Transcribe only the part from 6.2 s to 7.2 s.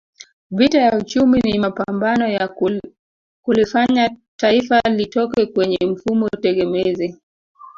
tegemezi